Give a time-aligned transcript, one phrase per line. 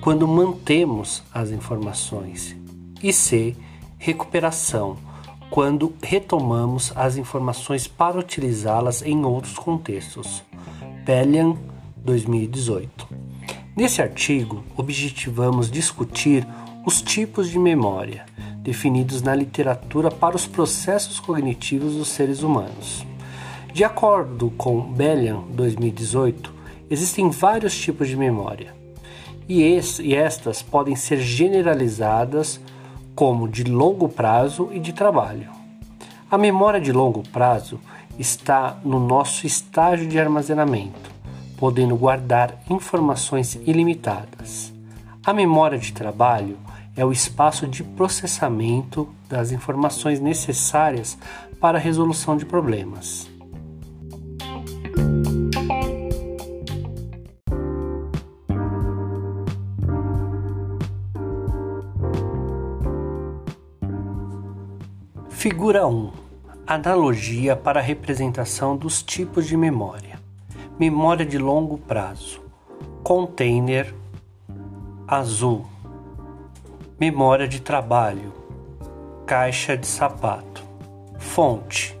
[0.00, 2.56] quando mantemos as informações.
[3.00, 3.54] E C.
[3.96, 4.96] Recuperação,
[5.50, 10.42] quando retomamos as informações para utilizá-las em outros contextos.
[11.04, 11.56] Pellian,
[11.96, 13.08] 2018.
[13.76, 16.46] Nesse artigo, objetivamos discutir
[16.86, 18.24] os tipos de memória
[18.62, 23.04] definidos na literatura para os processos cognitivos dos seres humanos.
[23.72, 26.52] De acordo com Bellian, 2018,
[26.90, 28.74] existem vários tipos de memória,
[29.48, 32.60] e estas podem ser generalizadas
[33.20, 35.50] como de longo prazo e de trabalho.
[36.30, 37.78] A memória de longo prazo
[38.18, 41.10] está no nosso estágio de armazenamento,
[41.58, 44.72] podendo guardar informações ilimitadas.
[45.22, 46.56] A memória de trabalho
[46.96, 51.18] é o espaço de processamento das informações necessárias
[51.60, 53.29] para a resolução de problemas.
[65.40, 66.12] Figura 1
[66.66, 70.20] Analogia para a representação dos tipos de memória.
[70.78, 72.42] Memória de longo prazo.
[73.02, 73.94] Container
[75.08, 75.64] azul.
[77.00, 78.34] Memória de trabalho.
[79.24, 80.62] Caixa de sapato.
[81.18, 81.98] Fonte: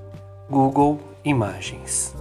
[0.50, 2.14] Google Imagens.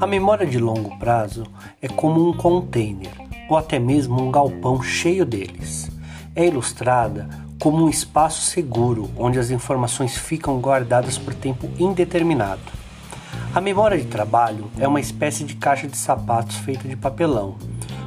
[0.00, 1.44] A memória de longo prazo
[1.82, 3.10] é como um container
[3.48, 5.90] ou até mesmo um galpão cheio deles.
[6.36, 7.28] É ilustrada
[7.60, 12.60] como um espaço seguro onde as informações ficam guardadas por tempo indeterminado.
[13.52, 17.56] A memória de trabalho é uma espécie de caixa de sapatos feita de papelão.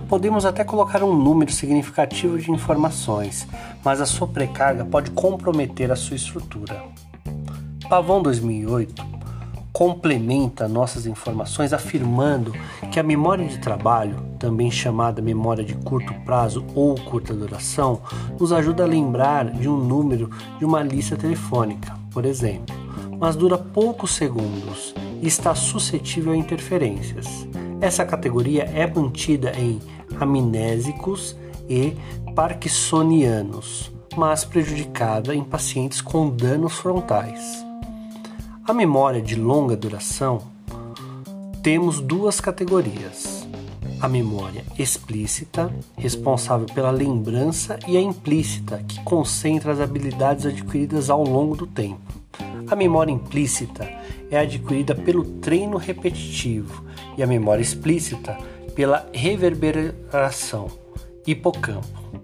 [0.08, 3.46] Podemos até colocar um número significativo de informações,
[3.84, 6.84] mas a sobrecarga pode comprometer a sua estrutura.
[7.90, 9.21] Pavão 2008
[9.72, 12.54] complementa nossas informações afirmando
[12.92, 18.02] que a memória de trabalho, também chamada memória de curto prazo ou curta duração,
[18.40, 22.76] nos ajuda a lembrar de um número de uma lista telefônica, por exemplo,
[23.20, 27.48] mas dura poucos segundos e está suscetível a interferências.
[27.80, 29.80] Essa categoria é mantida em
[30.20, 31.36] amnésicos
[31.70, 31.96] e
[32.36, 37.71] parkinsonianos, mas prejudicada em pacientes com danos frontais.
[38.72, 40.44] A memória de longa duração
[41.62, 43.46] temos duas categorias:
[44.00, 51.22] a memória explícita, responsável pela lembrança, e a implícita, que concentra as habilidades adquiridas ao
[51.22, 52.00] longo do tempo.
[52.66, 53.84] A memória implícita
[54.32, 56.86] é adquirida pelo treino repetitivo
[57.18, 58.38] e a memória explícita
[58.74, 60.72] pela reverberação
[61.28, 62.21] hipocampo.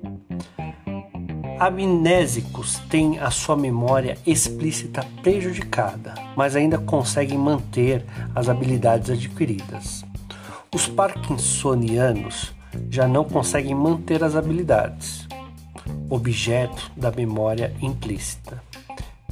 [1.59, 10.05] Amnésicos têm a sua memória explícita prejudicada, mas ainda conseguem manter as habilidades adquiridas.
[10.73, 12.53] Os parkinsonianos
[12.91, 15.27] já não conseguem manter as habilidades,
[16.11, 18.61] objeto da memória implícita.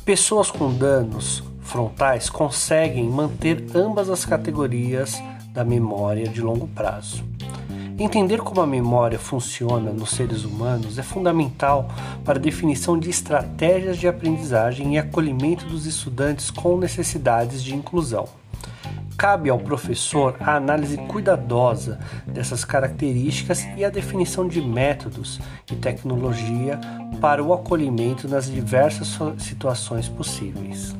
[0.04, 5.16] Pessoas com danos frontais conseguem manter ambas as categorias
[5.54, 7.24] da memória de longo prazo.
[7.98, 11.90] Entender como a memória funciona nos seres humanos é fundamental
[12.26, 18.28] para a definição de estratégias de aprendizagem e acolhimento dos estudantes com necessidades de inclusão.
[19.18, 21.98] Cabe ao professor a análise cuidadosa
[22.28, 25.40] dessas características e a definição de métodos
[25.72, 26.78] e tecnologia
[27.22, 30.94] para o acolhimento nas diversas situações possíveis.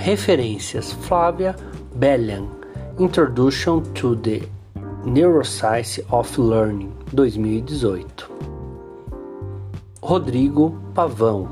[0.00, 1.54] Referências: Flávia
[1.94, 2.48] Bellian,
[2.98, 4.48] Introduction to the
[5.04, 8.30] Neuroscience of Learning, 2018.
[10.02, 11.46] Rodrigo Pavão,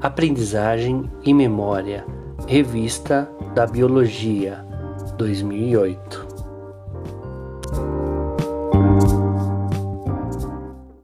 [0.00, 2.06] Aprendizagem e Memória,
[2.46, 4.64] Revista da Biologia,
[5.16, 6.27] 2008.